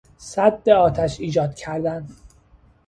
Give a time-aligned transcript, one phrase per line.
[0.17, 2.07] سد آتش ایجاد کردن